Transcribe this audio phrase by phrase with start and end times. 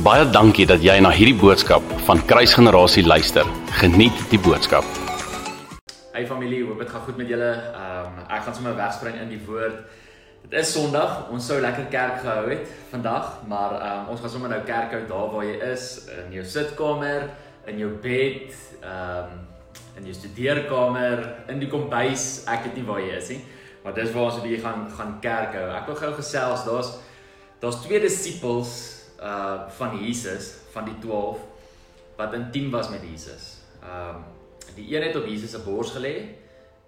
[0.00, 3.44] Baie dankie dat jy na hierdie boodskap van Kruisgenerasie luister.
[3.82, 4.86] Geniet die boodskap.
[6.14, 7.50] Hey familie, hoop dit gaan goed met julle.
[7.52, 9.82] Ehm um, ek gaan sommer wegspring in die woord.
[10.46, 11.26] Dit is Sondag.
[11.28, 14.94] Ons sou lekker kerk gehou het vandag, maar ehm um, ons gaan sommer nou kerk
[14.96, 17.26] hou daar waar jy is, in jou sitkamer,
[17.68, 22.46] in jou bed, ehm um, in jou studeerkamer, in die kombuis.
[22.48, 23.42] Ek weet nie waar jy is nie,
[23.84, 25.68] maar dis waar ons hier gaan gaan kerk hou.
[25.76, 26.64] Ek wil gou gesels.
[26.64, 26.94] Daar's
[27.60, 31.38] daar's twee disippels uh van Jesus, van die 12
[32.16, 33.58] wat intiem was met Jesus.
[33.84, 34.24] Um,
[34.76, 36.14] die een het op Jesus se bors gelê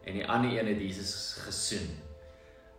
[0.05, 1.89] en die ander een het Jesus gesoen.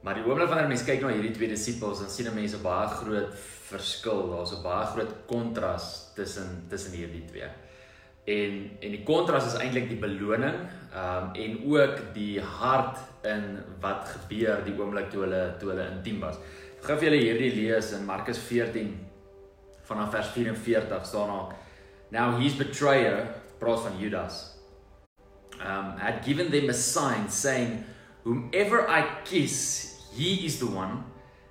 [0.03, 3.35] Maar die oomblik wanneer mense kyk na hierdie twee disippels, dan sien mense baie groot
[3.69, 4.25] verskil.
[4.33, 7.49] Daar's 'n baie groot kontras tussen tussen hierdie twee.
[8.25, 10.59] En en die kontras is eintlik die beloning,
[10.93, 15.89] ehm um, en ook die hart in wat gebeur die oomblik toe hulle toe hulle
[15.95, 16.37] intiem was.
[16.81, 19.12] Vir julle hierdie lees in Markus 14
[19.83, 21.55] vanaf vers 44 staan daar
[22.13, 24.53] Now his betrayer, praat van Judas,
[25.59, 27.83] um had given them a sign saying
[28.23, 31.03] whomever I kiss, he is the one.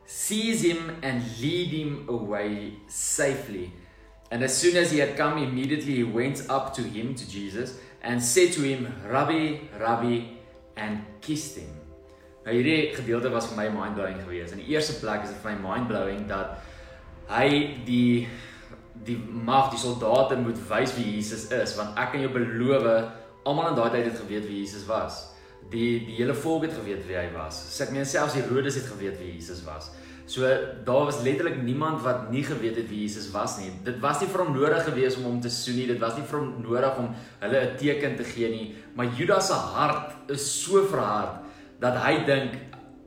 [0.06, 3.72] Seize him and lead him away safely.
[4.30, 7.78] And as soon as he had come, immediately he went up to him, to Jesus,
[8.02, 10.20] and said to him, Rabbi, Rabbi,
[10.76, 11.68] and kissed him.
[12.42, 14.56] Nou hierdie gedeelte was vir my mind-blowing geweest.
[14.56, 16.58] In die eerste plek is dit vir my mind-blowing dat
[17.32, 17.48] hy
[17.86, 18.28] die
[19.06, 22.86] die mag die soldate moet wys wie Jesus is want ek kan jou beloof
[23.48, 25.24] almal in daai tyd het geweet wie Jesus was.
[25.72, 27.58] Die die hele volk het geweet wie hy was.
[27.74, 29.90] Sê ek meen selfs Herodes het geweet wie Jesus was.
[30.32, 30.46] So
[30.86, 33.72] daar was letterlik niemand wat nie geweet het wie Jesus was nie.
[33.84, 35.88] Dit was nie vir hom nodig geweest om hom te soen nie.
[35.90, 38.74] Dit was nie vir hom nodig om hulle 'n teken te gee nie.
[38.94, 41.42] Maar Judas se hart is so verhard
[41.80, 42.54] dat hy dink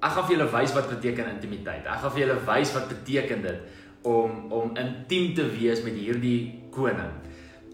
[0.02, 1.86] ek gaan vir julle wys wat beteken intimiteit.
[1.88, 3.60] Ek gaan vir julle wys wat beteken dit
[4.06, 7.12] om om intiem te wees met hierdie koning.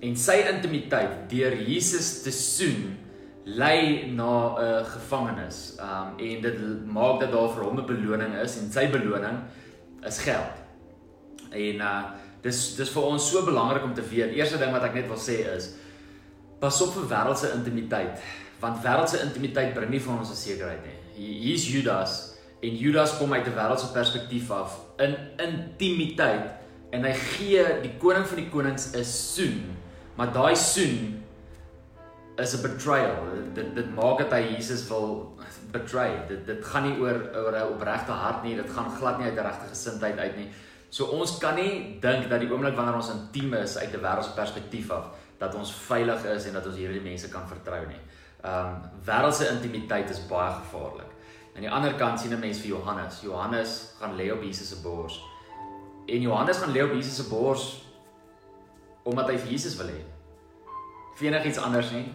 [0.01, 2.97] En sy intimiteit deur Jesus te soen
[3.45, 5.77] lei na 'n uh, gevangenis.
[5.79, 9.37] Um en dit maak dat daar vir hom 'n beloning is en sy beloning
[10.05, 10.53] is geld.
[11.51, 12.03] En uh
[12.41, 14.33] dis dis vir ons so belangrik om te weet.
[14.33, 15.73] Eerste ding wat ek net wil sê is
[16.59, 18.19] pas op vir wêreldse intimiteit,
[18.59, 20.97] want wêreldse intimiteit bring nie vir ons 'n sekerheid nie.
[21.15, 26.51] Hier's Judas en Judas kom uit 'n wêreldse perspektief af in intimiteit
[26.91, 29.77] en hy gee die koning van die konings 'n soen
[30.15, 31.21] maar daai soen
[32.37, 33.23] is 'n betrayal.
[33.53, 35.37] Dit dit maak dat hy Jesus wil
[35.71, 36.27] betray.
[36.27, 38.55] Dit dit gaan nie oor oor 'n opregte hart nie.
[38.55, 40.49] Dit gaan glad nie uit 'n regte gesindheid uit nie.
[40.89, 44.33] So ons kan nie dink dat die oomblik wanneer ons intiem is uit 'n wêreldse
[44.35, 45.05] perspektief af
[45.37, 48.01] dat ons veilig is en dat ons hierdie mense kan vertrou nie.
[48.43, 51.11] Ehm um, wêreldse intimiteit is baie gevaarlik
[51.55, 53.21] Aan die ander kant sien 'n mens vir Johannes.
[53.21, 55.21] Johannes gaan lê op Jesus se bors.
[56.07, 57.83] En Johannes gaan lê op Jesus se bors
[59.03, 60.01] omdat hy vir Jesus wil hê.
[61.15, 62.13] Vir enigiets anders nie.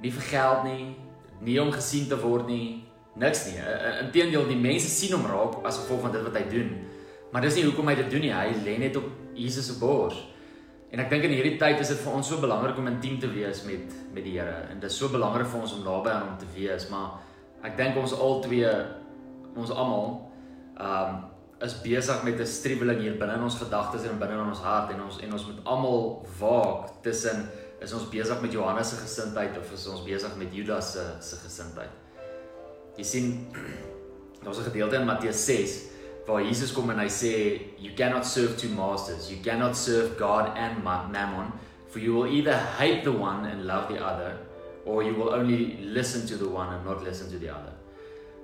[0.00, 0.96] Nie vir geld nie,
[1.40, 2.84] nie om gesien te word nie,
[3.18, 3.58] niks nie.
[4.02, 6.74] Inteendeel, die mense sien hom raak as gevolg van dit wat hy doen.
[7.32, 8.32] Maar dis nie hoekom hy dit doen nie.
[8.34, 10.18] Hy lê net op Jesus se bors.
[10.88, 13.28] En ek dink in hierdie tyd is dit vir ons so belangrik om intiem te
[13.28, 14.68] wees met met die Here.
[14.72, 17.18] En dit is so belangrik vir ons om naby aan hom te wees, maar
[17.62, 18.70] ek dink ons al twee
[19.56, 20.30] ons almal
[20.78, 21.24] um
[21.58, 24.92] is besig met 'n striweling hier binne in ons gedagtes en binne in ons hart
[24.94, 27.48] en ons en ons moet almal waak tussen
[27.80, 31.36] is ons besig met Johannes se gesindheid of is ons besig met Judas se se
[31.36, 31.90] gesindheid.
[32.96, 33.46] Jy sien
[34.44, 35.82] daar's 'n gedeelte in Matteus 6
[36.26, 39.30] waar Jesus kom en hy sê you cannot serve two masters.
[39.30, 41.52] You cannot serve God and mammon
[41.88, 44.47] for you will either hate the one and love the other
[44.88, 47.72] or you will only listen to the one and not listen to the other.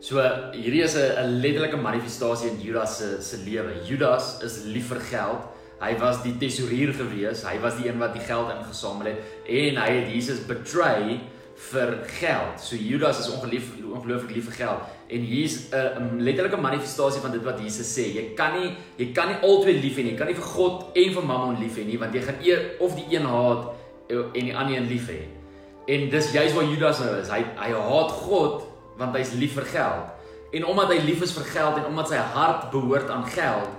[0.00, 0.20] So
[0.52, 3.72] hierdie is 'n letterlike manifestasie in Judas se se lewe.
[3.88, 5.40] Judas is lief vir geld.
[5.80, 7.42] Hy was die tesourier gewees.
[7.42, 9.18] Hy was die een wat die geld ingesamel het
[9.48, 11.20] en hy het Jesus betray
[11.70, 12.60] vir geld.
[12.60, 14.80] So Judas is ongelief ongelooflik lief vir geld.
[15.08, 18.04] En hier's 'n letterlike manifestasie van dit wat Jesus sê.
[18.14, 20.12] Jy kan nie jy kan nie albei lief hê nie.
[20.12, 22.76] Jy kan nie vir God en vir Mammon lief hê nie want jy gaan eer
[22.80, 23.72] of die een haat
[24.08, 25.43] en die ander een lief hê.
[25.84, 27.30] En dis juist waar Judas nou is.
[27.32, 28.62] Hy hy haat God
[28.96, 30.12] want hy's lief vir geld.
[30.54, 33.72] En omdat hy lief is vir geld en omdat sy hart behoort aan geld,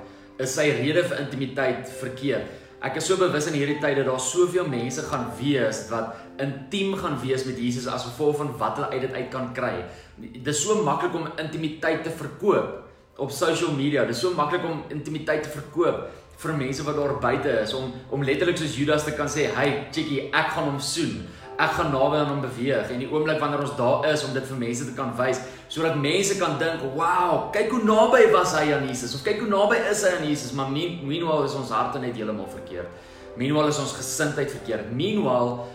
[0.43, 2.49] is sy rede vir intimiteit verkeerd.
[2.85, 6.93] Ek is so bewus in hierdie tyd dat daar soveel mense gaan wees wat intiem
[6.99, 9.71] gaan wees met Jesus as gevolg van wat hulle uit dit uit kan kry.
[10.19, 12.83] Dit is so maklik om intimiteit te verkoop
[13.23, 14.03] op social media.
[14.05, 16.05] Dit is so maklik om intimiteit te verkoop
[16.43, 19.87] vir mense wat daar buite is om om letterlik soos Judas te kan sê, "Hey,
[19.91, 21.25] chickie, ek gaan hom soen."
[21.57, 24.43] Ek gaan naby aan hom beweeg en die oomblik wanneer ons daar is om dit
[24.49, 25.39] vir mense te kan wys
[25.71, 29.49] sodat mense kan dink, "Wow, kyk hoe naby was hy aan Jesus." Of kyk hoe
[29.49, 32.87] naby is hy aan Jesus, maar meanwhile is ons harte net heeltemal verkeerd.
[33.35, 34.91] Meanwhile is ons gesindheid verkeerd.
[34.91, 35.65] Meanwhile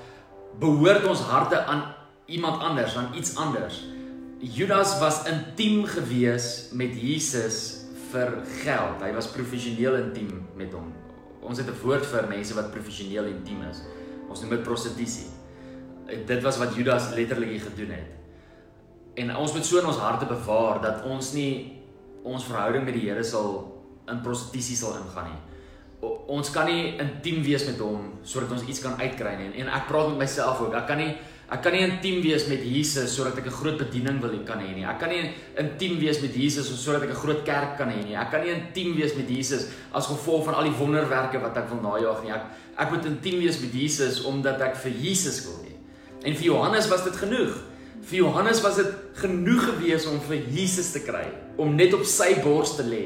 [0.59, 1.95] behoort ons harte aan
[2.27, 3.85] iemand anders, aan iets anders.
[4.41, 9.03] Judas was intiem gewees met Jesus vir geld.
[9.03, 10.93] Hy was professioneel intiem met hom.
[11.41, 13.83] Ons het 'n woord vir mense wat professioneel intiem is.
[14.29, 15.40] Ons noem dit prostitusie.
[16.27, 18.09] Dit was wat Judas letterlik gedoen het.
[19.15, 21.79] En ons moet so in ons harte bewaar dat ons nie
[22.23, 23.63] ons verhouding met die Here sal
[24.11, 25.41] in prostitusie sal ingaan nie.
[26.01, 29.51] O, ons kan nie intiem wees met hom sodat ons iets kan uitkry nie.
[29.63, 30.75] En ek praat met myself ook.
[30.75, 31.13] Ek kan nie
[31.51, 34.71] Ek kan nie intiem wees met Jesus sodat ek 'n groot bediening wil kan hê
[34.71, 34.87] nie.
[34.87, 38.15] Ek kan nie intiem wees met Jesus sodat ek 'n groot kerk kan hê nie.
[38.15, 41.69] Ek kan nie intiem wees met Jesus as gevolg van al die wonderwerke wat ek
[41.69, 42.31] wil najag nie.
[42.31, 42.45] Ek
[42.79, 45.70] ek moet intiem wees met Jesus omdat ek vir Jesus wil hê.
[46.21, 47.55] En vir Johannes was dit genoeg.
[48.01, 51.27] Vir Johannes was dit genoeg gewees om vir Jesus te kry,
[51.61, 53.05] om net op sy bors te lê.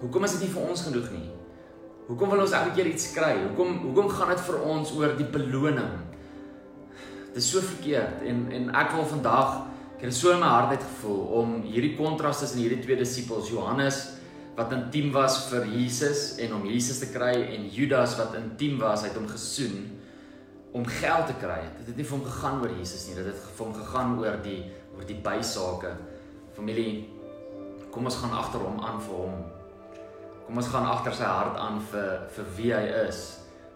[0.00, 1.28] Hoekom is dit nie vir ons genoeg nie?
[2.08, 3.34] Hoekom wil ons elke keer iets kry?
[3.44, 5.92] Hoekom hoekom gaan dit vir ons oor die beloning?
[7.32, 9.60] Dis so verkeerd en en ek wil vandag
[9.96, 13.52] ek het so in my hart net gevoel om hierdie kontras tussen hierdie twee disippels
[13.52, 14.00] Johannes
[14.56, 19.06] wat intiem was vir Jesus en om Jesus te kry en Judas wat intiem was
[19.06, 19.86] uit hom gesoen
[20.72, 21.60] om geld te kry.
[21.78, 24.38] Dit het nie vir hom gegaan oor Jesus nie, dit het vir hom gegaan oor
[24.44, 24.60] die
[24.96, 25.92] oor die bysake.
[26.56, 27.08] Familie,
[27.92, 29.38] kom ons gaan agter hom aan vir hom.
[30.46, 33.22] Kom ons gaan agter sy hart aan vir vir wie hy is.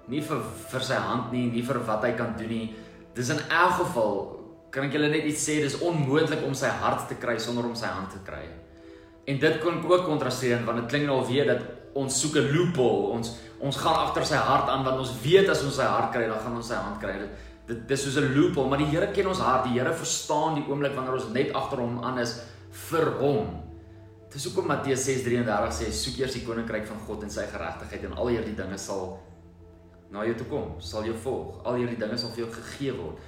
[0.09, 2.67] Nie vir vir sy hand nie, nie vir wat hy kan doen nie,
[3.17, 4.17] Dis in elk geval
[4.75, 7.77] kan ek julle net iets sê, dis onmoontlik om sy hart te kry sonder om
[7.79, 8.43] sy hand te kry.
[9.25, 11.63] En dit kon ook kontrasteer want dit klink nou al weer dat
[11.97, 13.13] ons soek 'n loophole.
[13.17, 16.27] Ons ons gaan agter sy hart aan want ons weet as ons sy hart kry,
[16.29, 17.19] dan gaan ons sy hand kry.
[17.19, 17.31] Dit
[17.67, 19.65] dit dis soos 'n loophole, maar die Here ken ons hart.
[19.65, 22.41] Die Here verstaan die oomblik wanneer ons net agter hom aan is
[22.71, 23.63] vir hom.
[24.33, 28.13] Dis hoekom Matteus 6:33 sê soek eers die koninkryk van God en sy geregtigheid en
[28.13, 29.19] al hierdie dinge sal
[30.11, 31.65] na jou toe kom, sal jou volg.
[31.65, 33.19] Al hierdie dinge sal vir jou gegee word.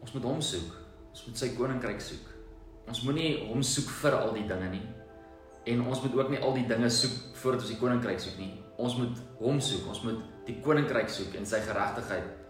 [0.00, 0.72] Ons moet hom soek.
[1.10, 2.32] Ons moet sy koninkryk soek.
[2.88, 4.82] Ons moenie hom soek vir al die dinge nie.
[5.64, 8.52] En ons moet ook nie al die dinge soek voordat ons die koninkryk soek nie.
[8.76, 9.88] Ons moet hom soek.
[9.88, 12.44] Ons moet die koninkryk soek en sy geregtigheid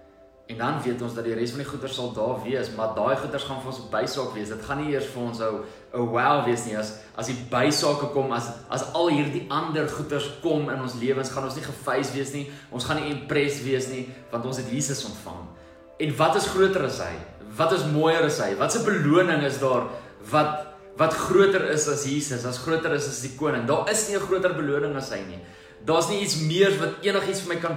[0.47, 3.17] En dan weet ons dat die res van die goeder sal daar wees, maar daai
[3.17, 4.51] goeders gaan vir ons bysaak wees.
[4.53, 5.55] Dit gaan nie eers vir ons ou
[5.95, 10.29] 'n wow wees nie as as die bysake kom as as al hierdie ander goeders
[10.43, 12.51] kom in ons lewens, gaan ons nie gefees wees nie.
[12.71, 15.49] Ons gaan nie impressed wees nie want ons het Jesus ontvang.
[15.99, 17.15] En wat is groter as hy?
[17.57, 18.55] Wat is mooier as hy?
[18.55, 19.89] Wat 'n beloning is daar
[20.31, 23.67] wat wat groter is as Jesus, as groter is as die koning?
[23.67, 25.41] Daar is nie 'n groter beloning as hy nie.
[25.85, 27.77] Daar's nie iets meer wat enigiets vir my kan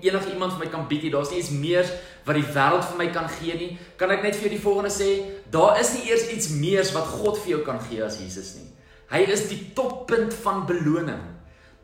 [0.00, 1.10] enige iemand vir my kan bied nie.
[1.10, 1.84] Daar's nie iets meer
[2.24, 3.78] wat die wêreld vir my kan gee nie.
[4.00, 5.10] Kan ek net vir jou die volgende sê?
[5.52, 8.70] Daar is nie eers iets meer wat God vir jou kan gee as Jesus nie.
[9.12, 11.20] Hy is die toppunt van beloning.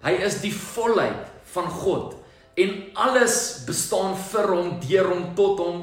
[0.01, 2.17] Hy is die volheid van God
[2.59, 5.83] en alles bestaan vir hom, deur hom, tot hom.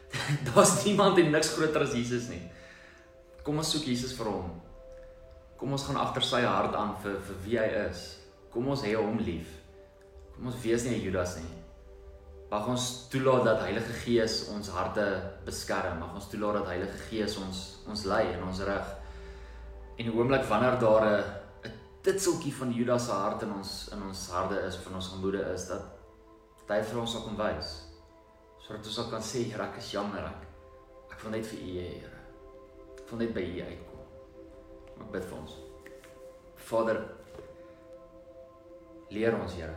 [0.48, 2.40] Daar's niemand en niks groter as Jesus nie.
[3.46, 4.46] Kom ons soek Jesus vir hom.
[5.54, 8.00] Kom ons gaan agter sy hart aan vir vir wie hy is.
[8.50, 9.52] Kom ons hê hom lief.
[10.34, 11.52] Kom ons wees nie Judas nie.
[12.50, 15.04] Mag ons toelaat dat Heilige Gees ons harte
[15.46, 16.00] beskerm.
[16.02, 18.90] Mag ons toelaat dat Heilige Gees ons ons lei en ons rig.
[19.94, 21.22] En die oomblik wanneer daar 'n
[21.70, 25.42] 'n titseltjie van Judas se hart in ons in ons harte is, van ons gemoede
[25.54, 25.82] is dat
[26.68, 27.86] hy vir ons sal kom wys.
[28.58, 30.42] Sodat ons sal kan sê, Here, ek is jammer ek.
[31.12, 32.15] Ek wil net vir U, Here.
[33.10, 34.00] Wil net by U uitkom.
[34.96, 35.58] Ek bid vir ons.
[36.66, 37.02] Vader,
[39.14, 39.74] Leer ons, Here.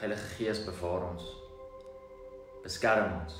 [0.00, 1.28] Heilige Gees bewaar ons.
[2.64, 3.36] Beskerm ons.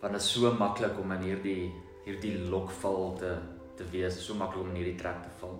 [0.00, 1.72] Want dit is so maklik om in hierdie
[2.06, 3.34] hierdie lokval te
[3.78, 5.54] te wees, so maklik om in hierdie trap te val.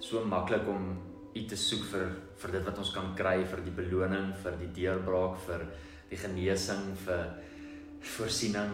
[0.00, 0.96] So maklik om
[1.36, 2.04] U te soek vir
[2.40, 5.66] vir dit wat ons kan kry, vir die beloning, vir die deurbraak, vir
[6.08, 7.26] die genesing, vir
[8.16, 8.72] voorsiening.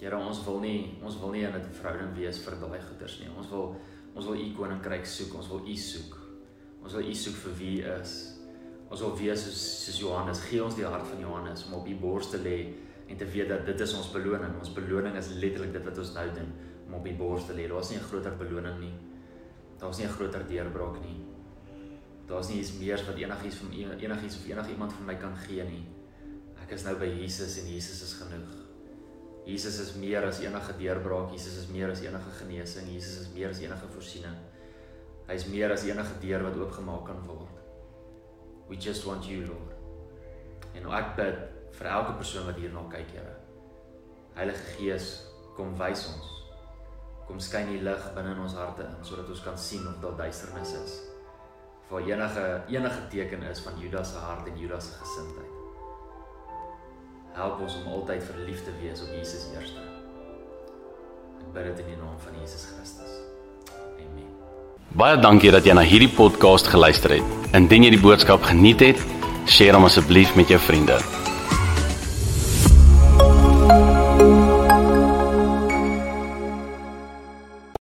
[0.00, 3.28] Here, ons wil nie ons wil nie in 'n verhouding wees vir daai goeders nie.
[3.36, 3.76] Ons wil
[4.14, 6.16] Ons wil u koninkryk soek, ons wil u soek.
[6.82, 8.14] Ons wil u soek vir wie u is.
[8.90, 10.42] Ons wil wees soos soos Johannes.
[10.48, 12.56] Gee ons die hart van Johannes om op u bors te lê
[13.10, 14.56] en te weet dat dit is ons beloning.
[14.58, 16.50] Ons beloning is letterlik dit wat ons nou doen
[16.88, 17.68] om op u bors te lê.
[17.70, 18.94] Daar's nie 'n groter beloning nie.
[19.78, 21.20] Daar's nie 'n groter deurbraak nie.
[22.26, 25.86] Daar's nie iets meer wat enigiets van enigiets of enigiemand van my kan gee nie.
[26.62, 28.59] Ek is nou by Jesus en Jesus is genoeg.
[29.50, 33.50] Jesus is meer as enige deurbraak, Jesus is meer as enige genesing, Jesus is meer
[33.50, 34.36] as enige voorsiening.
[35.26, 37.56] Hy is meer as enige deur wat oopgemaak kan word.
[38.70, 39.74] We just want you, Lord.
[40.78, 41.40] En ek bid
[41.80, 43.36] vir elke persoon wat hierna kyk, Here.
[44.38, 45.08] Heilige Gees,
[45.56, 46.34] kom wys ons.
[47.26, 50.18] Kom skyn die lig binne in ons harte in sodat ons kan sien of daar
[50.18, 50.98] duisternis is.
[51.84, 52.44] Of daar enige
[52.78, 55.59] enige teken is van Judas se hart en Judas se gesindheid.
[57.38, 59.84] Help ons om altyd verlief te wees op Jesus eerste.
[61.40, 63.20] Ek bid dit in die naam van Jesus Christus.
[64.00, 64.26] Amen.
[64.98, 67.38] Baie dankie dat jy na hierdie podcast geluister het.
[67.54, 69.08] Indien jy die boodskap geniet het,
[69.46, 70.98] deel hom asseblief met jou vriende.